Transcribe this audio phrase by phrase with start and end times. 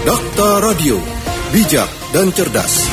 [0.00, 0.96] Dokter Radio,
[1.52, 1.84] bijak
[2.16, 2.88] dan cerdas.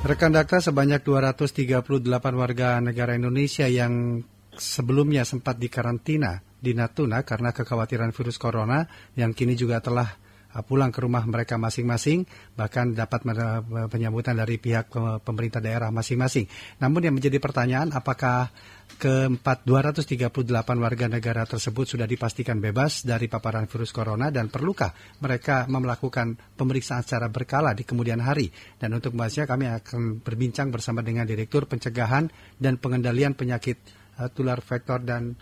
[0.00, 1.84] Rekan Dakta sebanyak 238
[2.32, 4.24] warga negara Indonesia yang
[4.56, 8.88] sebelumnya sempat dikarantina di Natuna karena kekhawatiran virus corona
[9.20, 10.08] yang kini juga telah
[10.66, 12.26] pulang ke rumah mereka masing-masing,
[12.58, 13.22] bahkan dapat
[13.86, 14.90] penyambutan dari pihak
[15.22, 16.50] pemerintah daerah masing-masing.
[16.82, 18.50] Namun yang menjadi pertanyaan, apakah
[18.98, 20.34] keempat 238
[20.82, 24.90] warga negara tersebut sudah dipastikan bebas dari paparan virus corona dan perlukah
[25.22, 28.50] mereka melakukan pemeriksaan secara berkala di kemudian hari?
[28.76, 32.26] Dan untuk membahasnya kami akan berbincang bersama dengan Direktur Pencegahan
[32.58, 33.78] dan Pengendalian Penyakit
[34.18, 35.38] uh, Tular Vektor dan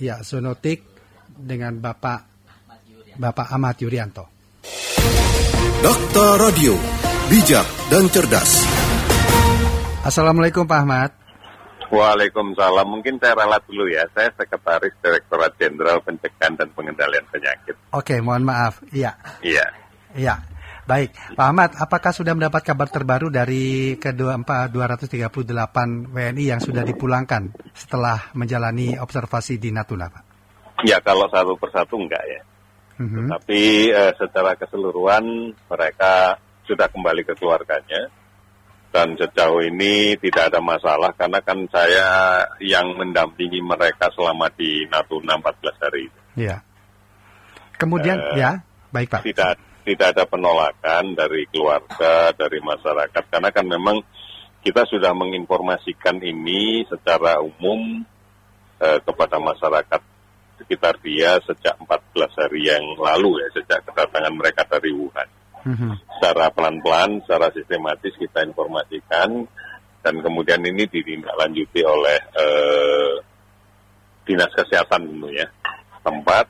[0.00, 0.82] ya zoonotik
[1.30, 2.29] dengan Bapak
[3.20, 4.24] Bapak Ahmad Yuryanto.
[5.84, 6.72] Dokter Radio,
[7.28, 8.64] bijak dan cerdas.
[10.00, 11.10] Assalamualaikum Pak Ahmad.
[11.92, 12.88] Waalaikumsalam.
[12.88, 14.08] Mungkin saya ralat dulu ya.
[14.16, 17.76] Saya Sekretaris Direktorat Jenderal Pencegahan dan Pengendalian Penyakit.
[17.92, 18.80] Oke, mohon maaf.
[18.88, 19.12] Iya.
[19.44, 19.68] Iya.
[20.16, 20.40] Iya.
[20.88, 25.28] Baik, Pak Ahmad, apakah sudah mendapat kabar terbaru dari kedua 238
[26.08, 30.22] WNI yang sudah dipulangkan setelah menjalani observasi di Natuna, Pak?
[30.88, 32.40] Ya, kalau satu persatu enggak ya.
[33.00, 33.26] Mm-hmm.
[33.32, 36.36] Tapi eh, secara keseluruhan mereka
[36.68, 38.12] sudah kembali ke keluarganya
[38.92, 45.40] dan sejauh ini tidak ada masalah karena kan saya yang mendampingi mereka selama di Natuna
[45.40, 46.04] 14 hari.
[46.36, 46.60] Iya.
[47.80, 48.60] Kemudian eh, ya,
[48.92, 49.24] baik Pak.
[49.24, 53.96] Tidak tidak ada penolakan dari keluarga, dari masyarakat karena kan memang
[54.60, 58.04] kita sudah menginformasikan ini secara umum
[58.76, 60.09] eh, kepada masyarakat
[60.60, 65.28] sekitar dia sejak 14 hari yang lalu ya, sejak kedatangan mereka dari Wuhan.
[65.60, 65.92] Mm-hmm.
[66.16, 69.44] Secara pelan-pelan, secara sistematis kita informasikan
[70.00, 73.14] dan kemudian ini ditindaklanjuti oleh eh,
[74.24, 75.44] dinas kesehatan tentunya
[76.00, 76.48] tempat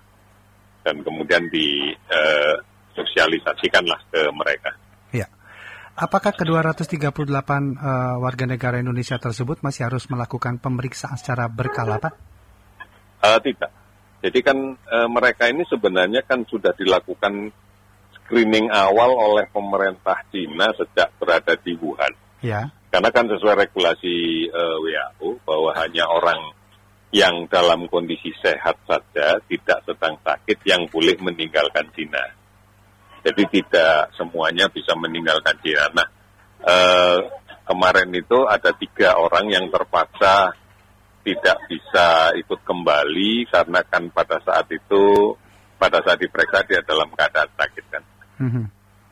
[0.86, 2.54] dan kemudian di eh,
[2.94, 4.70] sosialisasikanlah ke mereka.
[5.10, 5.26] Ya.
[5.98, 12.14] Apakah ke-238 uh, warga negara Indonesia tersebut masih harus melakukan pemeriksaan secara berkala, Pak?
[13.20, 13.68] Uh, tidak.
[14.20, 17.48] Jadi kan e, mereka ini sebenarnya kan sudah dilakukan
[18.20, 22.12] screening awal oleh pemerintah Cina sejak berada di Wuhan.
[22.44, 22.68] Ya.
[22.92, 26.52] Karena kan sesuai regulasi e, WHO bahwa hanya orang
[27.10, 32.22] yang dalam kondisi sehat saja, tidak sedang sakit yang boleh meninggalkan Cina.
[33.26, 35.90] Jadi tidak semuanya bisa meninggalkan Cina.
[35.90, 36.08] Nah,
[36.60, 36.76] e,
[37.66, 40.59] kemarin itu ada tiga orang yang terpaksa
[41.30, 45.38] tidak bisa ikut kembali karena kan pada saat itu
[45.78, 48.04] pada saat diperiksa dia dalam keadaan sakit kan.
[48.42, 48.64] Mm-hmm.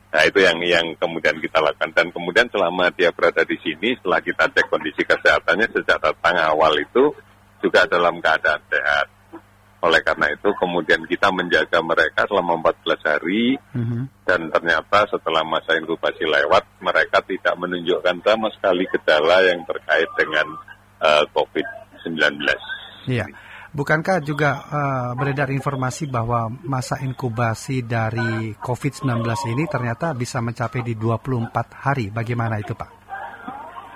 [0.09, 4.19] Nah itu yang yang kemudian kita lakukan dan kemudian selama dia berada di sini setelah
[4.19, 7.15] kita cek kondisi kesehatannya sejak datang awal itu
[7.63, 9.07] juga dalam keadaan sehat.
[9.79, 14.03] Oleh karena itu kemudian kita menjaga mereka selama 14 hari mm-hmm.
[14.27, 20.51] dan ternyata setelah masa inkubasi lewat mereka tidak menunjukkan sama sekali gejala yang terkait dengan
[20.99, 21.78] uh, COVID 19.
[23.09, 23.25] Iya.
[23.69, 29.21] Bukankah juga uh, beredar informasi bahwa masa inkubasi dari COVID-19
[29.53, 32.09] ini ternyata bisa mencapai di 24 hari?
[32.09, 32.89] Bagaimana itu Pak?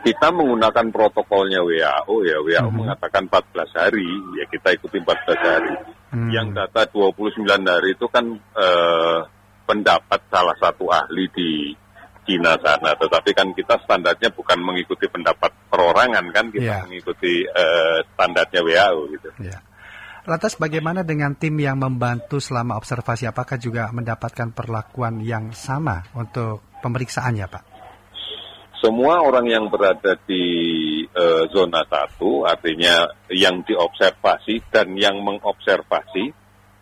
[0.06, 2.76] Kita menggunakan protokolnya WHO ya, WHO hmm.
[2.76, 5.74] mengatakan 14 hari, ya kita ikuti 14 hari.
[6.14, 6.30] Hmm.
[6.30, 9.20] Yang data 29 hari itu kan uh,
[9.66, 11.52] pendapat salah satu ahli di
[12.24, 12.96] Cina sana.
[12.96, 16.84] Tetapi kan kita standarnya bukan mengikuti pendapat perorangan kan, kita yeah.
[16.88, 19.30] mengikuti uh, standarnya WHO gitu.
[19.44, 19.62] Yeah.
[20.24, 23.28] Lantas bagaimana dengan tim yang membantu selama observasi?
[23.28, 27.64] Apakah juga mendapatkan perlakuan yang sama untuk pemeriksaannya, Pak?
[28.80, 30.44] Semua orang yang berada di
[31.12, 36.32] uh, zona satu, artinya yang diobservasi dan yang mengobservasi,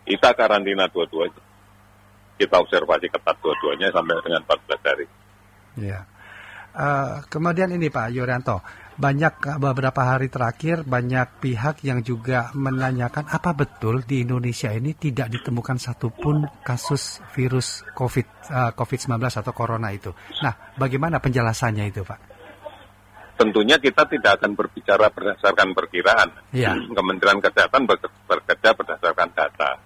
[0.06, 1.42] kita karantina dua-duanya.
[2.38, 5.06] Kita observasi ketat dua-duanya sampai dengan 14 hari.
[5.78, 6.04] Ya.
[6.72, 8.64] Uh, kemudian ini Pak Yurianto,
[8.96, 15.32] banyak beberapa hari terakhir banyak pihak yang juga menanyakan apa betul di Indonesia ini tidak
[15.32, 20.12] ditemukan satupun kasus virus COVID uh, COVID-19 atau corona itu.
[20.40, 22.20] Nah, bagaimana penjelasannya itu, Pak?
[23.36, 26.28] Tentunya kita tidak akan berbicara berdasarkan perkiraan.
[26.52, 26.76] Ya.
[26.96, 29.80] Kementerian Kesehatan bekerja berdasarkan data.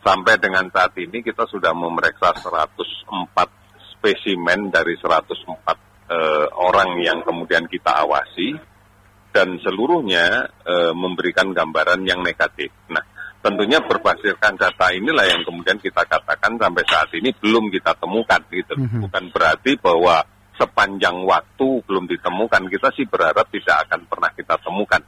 [0.00, 3.65] Sampai dengan saat ini kita sudah memeriksa 104
[4.06, 5.26] spesimen dari 104
[6.06, 8.54] eh, orang yang kemudian kita awasi
[9.34, 12.70] dan seluruhnya eh, memberikan gambaran yang negatif.
[12.86, 13.02] Nah,
[13.42, 18.78] tentunya berbasiskan data inilah yang kemudian kita katakan sampai saat ini belum kita temukan gitu.
[18.78, 19.10] -hmm.
[19.10, 20.22] Bukan berarti bahwa
[20.54, 25.02] sepanjang waktu belum ditemukan, kita sih berharap tidak akan pernah kita temukan.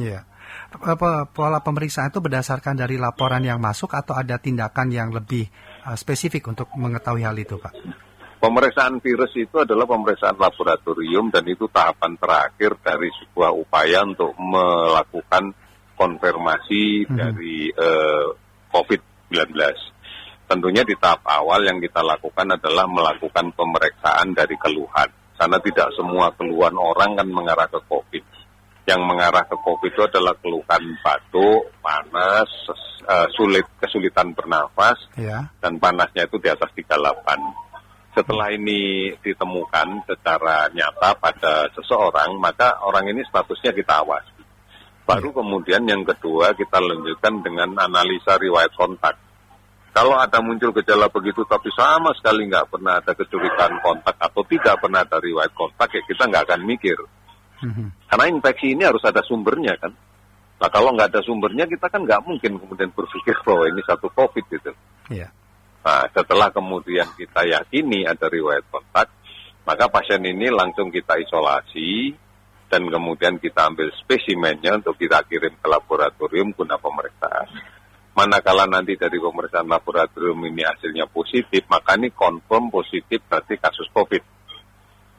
[0.00, 0.24] Iya.
[0.24, 0.88] Yeah.
[0.96, 5.52] apa, pola pemeriksaan itu berdasarkan dari laporan yang masuk atau ada tindakan yang lebih
[5.86, 7.74] uh, spesifik untuk mengetahui hal itu, Pak?
[8.42, 15.54] Pemeriksaan virus itu adalah pemeriksaan laboratorium dan itu tahapan terakhir dari sebuah upaya untuk melakukan
[15.94, 17.14] konfirmasi hmm.
[17.14, 18.34] dari uh,
[18.74, 19.54] COVID-19.
[20.50, 25.08] Tentunya di tahap awal yang kita lakukan adalah melakukan pemeriksaan dari keluhan.
[25.38, 28.21] Karena tidak semua keluhan orang kan mengarah ke COVID.
[28.82, 32.50] Yang mengarah ke COVID itu adalah keluhan batuk, panas,
[33.06, 35.46] uh, sulit kesulitan bernafas, ya.
[35.62, 36.90] dan panasnya itu di atas 38
[38.12, 44.44] setelah ini ditemukan secara nyata pada seseorang, maka orang ini statusnya kita awasi.
[45.08, 45.36] Baru iya.
[45.40, 49.16] kemudian yang kedua kita lanjutkan dengan analisa riwayat kontak.
[49.92, 54.80] Kalau ada muncul gejala begitu tapi sama sekali nggak pernah ada kecurigaan kontak atau tidak
[54.80, 56.96] pernah ada riwayat kontak, ya kita nggak akan mikir.
[57.62, 57.88] Mm-hmm.
[58.10, 59.94] Karena infeksi ini harus ada sumbernya kan.
[60.58, 64.44] Nah kalau nggak ada sumbernya kita kan nggak mungkin kemudian berpikir bahwa ini satu COVID
[64.50, 64.70] gitu.
[65.10, 65.30] Yeah.
[65.82, 69.10] Nah, setelah kemudian kita yakini ada riwayat kontak,
[69.66, 72.14] maka pasien ini langsung kita isolasi
[72.70, 77.50] dan kemudian kita ambil spesimennya untuk kita kirim ke laboratorium guna pemeriksaan.
[78.14, 84.41] Manakala nanti dari pemeriksaan laboratorium ini hasilnya positif, maka ini confirm positif berarti kasus COVID.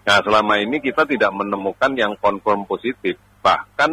[0.04, 3.16] Nah, selama ini kita tidak menemukan yang confirm positif.
[3.40, 3.92] Bahkan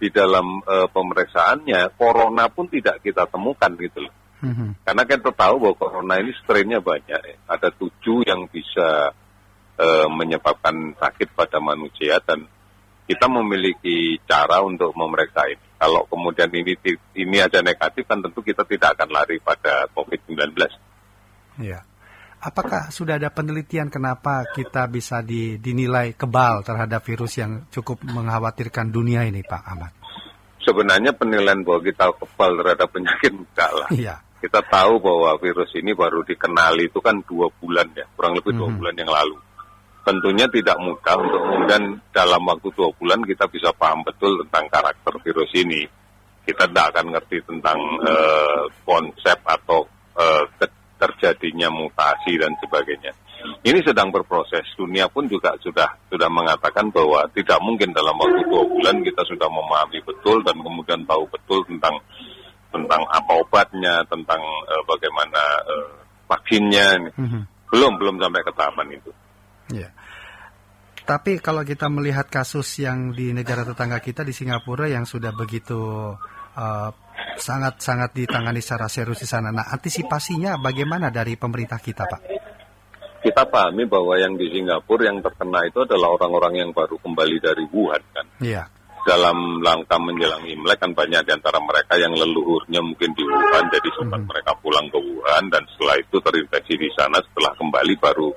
[0.00, 4.14] di dalam e, pemeriksaannya, corona pun tidak kita temukan gitu loh.
[4.42, 4.70] Mm-hmm.
[4.82, 7.20] Karena kita tahu bahwa corona ini strainnya banyak.
[7.22, 7.36] Ya.
[7.46, 9.14] Ada tujuh yang bisa
[9.78, 12.50] uh, menyebabkan sakit pada manusia dan
[13.06, 15.62] kita memiliki cara untuk memeriksa ini.
[15.78, 16.74] Kalau kemudian ini
[17.18, 20.54] ini aja negatif kan tentu kita tidak akan lari pada COVID-19.
[21.62, 21.82] Iya.
[22.42, 28.90] Apakah sudah ada penelitian kenapa kita bisa di, dinilai kebal terhadap virus yang cukup mengkhawatirkan
[28.90, 29.92] dunia ini, Pak Ahmad?
[30.58, 33.88] Sebenarnya penilaian bahwa kita kebal terhadap penyakit enggak lah.
[33.94, 38.58] Iya kita tahu bahwa virus ini baru dikenali itu kan dua bulan ya, kurang lebih
[38.58, 38.78] dua hmm.
[38.82, 39.38] bulan yang lalu.
[40.02, 45.14] Tentunya tidak mudah untuk kemudian dalam waktu dua bulan kita bisa paham betul tentang karakter
[45.22, 45.86] virus ini.
[46.42, 49.86] Kita tidak akan ngerti tentang uh, konsep atau
[50.18, 50.42] uh,
[51.02, 53.10] terjadinya mutasi dan sebagainya.
[53.66, 54.62] Ini sedang berproses.
[54.78, 59.50] Dunia pun juga sudah sudah mengatakan bahwa tidak mungkin dalam waktu dua bulan kita sudah
[59.50, 61.98] memahami betul dan kemudian tahu betul tentang
[62.70, 64.38] tentang apa obatnya, tentang
[64.70, 65.90] uh, bagaimana uh,
[66.30, 67.10] vaksinnya.
[67.18, 67.42] Mm-hmm.
[67.74, 69.10] Belum belum sampai ke tahapan itu.
[69.74, 69.90] Yeah.
[71.02, 76.14] Tapi kalau kita melihat kasus yang di negara tetangga kita di Singapura yang sudah begitu
[77.38, 79.50] sangat-sangat ditangani secara serius di sana.
[79.50, 82.20] Nah, antisipasinya bagaimana dari pemerintah kita, Pak?
[83.22, 87.64] Kita pahami bahwa yang di Singapura yang terkena itu adalah orang-orang yang baru kembali dari
[87.70, 88.26] Wuhan, kan?
[88.42, 88.66] Iya
[89.02, 93.88] dalam langkah menjelang Imlek kan banyak di antara mereka yang leluhurnya mungkin di Wuhan, jadi
[93.98, 94.30] sempat hmm.
[94.30, 98.30] mereka pulang ke Wuhan dan setelah itu terinfeksi di sana, setelah kembali baru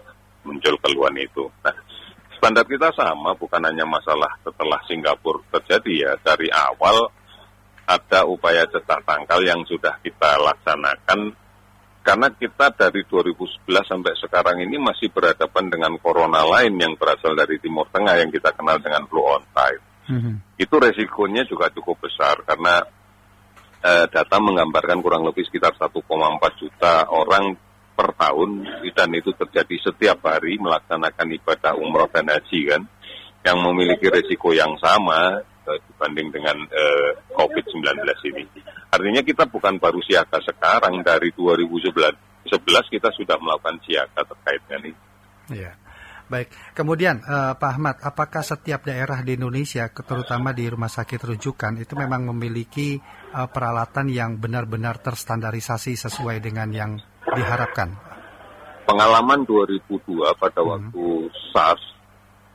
[0.46, 1.46] muncul keluhan itu.
[1.62, 1.76] Nah,
[2.38, 7.14] standar kita sama, bukan hanya masalah setelah Singapura terjadi ya, dari awal
[7.86, 11.38] ada upaya cetak tangkal yang sudah kita laksanakan
[12.06, 17.58] karena kita dari 2011 sampai sekarang ini masih berhadapan dengan corona lain yang berasal dari
[17.58, 19.82] Timur Tengah yang kita kenal dengan flu on type.
[20.06, 20.62] Mm-hmm.
[20.62, 22.86] Itu resikonya juga cukup besar karena
[23.82, 25.98] eh, data menggambarkan kurang lebih sekitar 1,4
[26.62, 27.58] juta orang
[27.96, 32.84] per tahun dan itu terjadi setiap hari melaksanakan ibadah umroh dan haji kan
[33.48, 35.42] yang memiliki resiko yang sama
[35.74, 38.44] dibanding dengan eh, COVID-19 ini.
[38.94, 42.46] Artinya kita bukan baru siaga sekarang dari 2011
[42.94, 45.02] kita sudah melakukan siaga terkait dengan ini.
[45.52, 45.76] Yeah.
[46.26, 51.78] Baik, kemudian uh, Pak Ahmad, apakah setiap daerah di Indonesia, terutama di rumah sakit rujukan,
[51.78, 52.98] itu memang memiliki
[53.30, 56.92] uh, peralatan yang benar-benar terstandarisasi sesuai dengan yang
[57.30, 57.94] diharapkan?
[58.90, 60.70] Pengalaman 2002 pada hmm.
[60.70, 61.06] waktu
[61.54, 61.95] SARS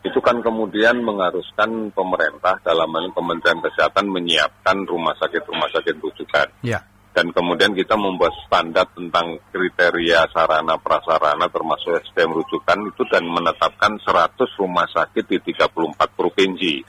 [0.00, 6.48] itu kan kemudian mengharuskan pemerintah dalam hal Kementerian Kesehatan menyiapkan rumah sakit-rumah sakit rujukan.
[6.64, 6.80] Ya
[7.10, 13.98] dan kemudian kita membuat standar tentang kriteria sarana prasarana termasuk SDM rujukan itu dan menetapkan
[13.98, 16.80] 100 rumah sakit di 34 provinsi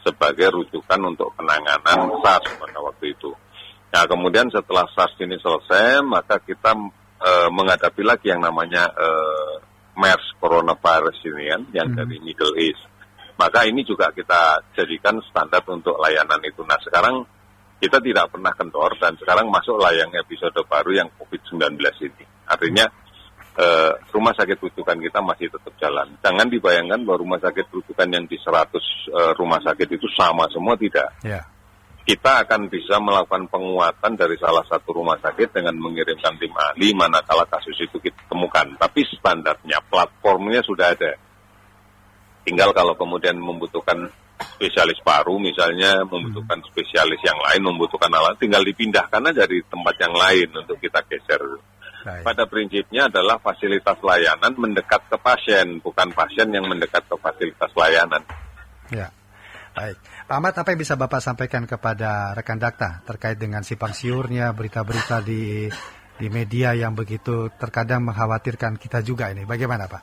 [0.00, 3.30] sebagai rujukan untuk penanganan SARS pada waktu itu.
[3.92, 6.72] Nah kemudian setelah SARS ini selesai maka kita
[7.20, 9.08] e, menghadapi lagi yang namanya e,
[10.00, 11.98] MERS coronavirus ini kan yang hmm.
[12.00, 12.82] dari Middle East.
[13.36, 16.60] Maka ini juga kita jadikan standar untuk layanan itu.
[16.64, 17.24] Nah sekarang
[17.80, 22.24] kita tidak pernah kendor dan sekarang masuklah yang episode baru yang COVID-19 ini.
[22.44, 22.84] Artinya
[23.56, 26.12] eh, rumah sakit rujukan kita masih tetap jalan.
[26.20, 30.76] Jangan dibayangkan bahwa rumah sakit rujukan yang di 100 eh, rumah sakit itu sama semua
[30.76, 31.08] tidak.
[31.24, 31.44] Yeah.
[32.04, 37.44] Kita akan bisa melakukan penguatan dari salah satu rumah sakit dengan mengirimkan tim ahli manakala
[37.46, 38.66] kasus itu kita temukan.
[38.80, 41.12] Tapi standarnya, platformnya sudah ada.
[42.42, 44.08] Tinggal kalau kemudian membutuhkan
[44.56, 50.14] spesialis paru misalnya, membutuhkan spesialis yang lain, membutuhkan alat, tinggal dipindahkan aja dari tempat yang
[50.16, 51.42] lain untuk kita geser.
[52.00, 58.24] Pada prinsipnya adalah fasilitas layanan mendekat ke pasien, bukan pasien yang mendekat ke fasilitas layanan.
[58.88, 59.12] Ya.
[59.80, 59.96] Baik,
[60.28, 65.24] Pak Ahmad, apa yang bisa Bapak sampaikan kepada rekan dakta terkait dengan simpang siurnya berita-berita
[65.24, 65.72] di
[66.20, 69.48] di media yang begitu terkadang mengkhawatirkan kita juga ini.
[69.48, 70.02] Bagaimana Pak?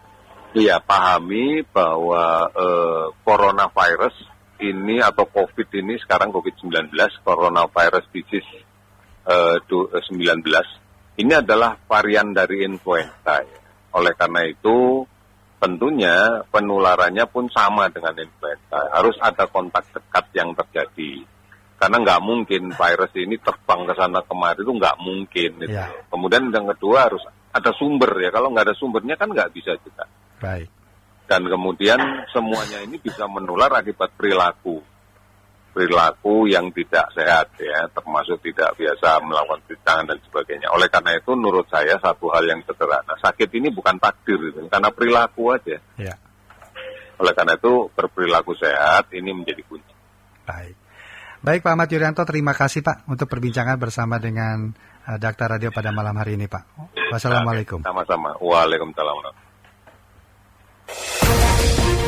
[0.58, 4.18] Iya, pahami bahwa eh, coronavirus
[4.66, 6.90] ini atau COVID ini sekarang COVID-19,
[7.22, 8.66] coronavirus disease
[9.30, 13.46] eh, 19, ini adalah varian dari influenza.
[13.94, 15.06] Oleh karena itu,
[15.58, 18.80] tentunya penularannya pun sama dengan influenza.
[18.94, 21.26] Harus ada kontak dekat yang terjadi.
[21.78, 25.52] Karena nggak mungkin virus ini terbang ke sana kemari itu nggak mungkin.
[25.62, 25.74] Gitu.
[25.78, 25.90] Ya.
[26.10, 27.22] Kemudian yang kedua harus
[27.54, 28.30] ada sumber ya.
[28.34, 30.06] Kalau nggak ada sumbernya kan nggak bisa juga.
[30.42, 30.70] Baik.
[31.28, 32.00] Dan kemudian
[32.32, 34.80] semuanya ini bisa menular akibat perilaku
[35.78, 40.74] perilaku yang tidak sehat ya, termasuk tidak biasa melakukan cuci tangan dan sebagainya.
[40.74, 44.90] Oleh karena itu, menurut saya satu hal yang sederhana, sakit ini bukan takdir, itu, karena
[44.90, 45.78] perilaku aja.
[46.02, 46.18] Ya.
[47.22, 49.94] Oleh karena itu, berperilaku sehat ini menjadi kunci.
[50.50, 50.74] Baik.
[51.46, 54.74] Baik Pak Ahmad Yuryanto, terima kasih Pak untuk perbincangan bersama dengan
[55.06, 56.90] uh, Daktar Radio pada malam hari ini Pak.
[57.14, 57.86] Wassalamualaikum.
[57.86, 58.34] Sama-sama.
[58.42, 59.46] Waalaikumsalam.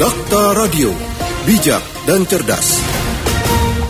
[0.01, 0.89] Dakta Radio,
[1.45, 2.67] bijak dan cerdas.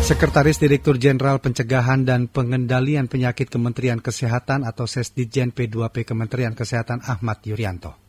[0.09, 7.45] Sekretaris Direktur Jenderal Pencegahan dan Pengendalian Penyakit Kementerian Kesehatan atau Sesdijen P2P Kementerian Kesehatan Ahmad
[7.45, 8.08] Yuryanto.